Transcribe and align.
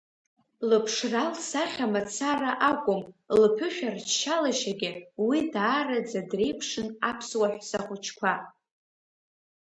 Лыԥшра-лсахьа 0.69 1.87
мацара 1.93 2.51
акәым, 2.71 3.01
лԥышәарччалашьагьы 3.41 4.91
уи 5.25 5.39
даарӡа 5.53 6.21
дреиԥшын 6.29 6.87
аԥсуа 7.09 7.47
ҳәса 7.53 7.79
хәыҷқәа. 7.85 8.33